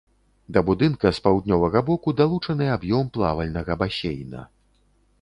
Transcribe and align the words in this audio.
Да 0.55 0.63
будынка 0.69 1.11
з 1.17 1.23
паўднёвага 1.27 1.79
боку 1.91 2.15
далучаны 2.23 2.73
аб'ём 2.79 3.15
плавальнага 3.19 3.81
басейна. 3.83 4.41